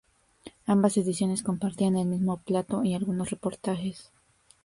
[0.65, 4.11] Ambas ediciones compartían el mismo plató y algunos reportajes.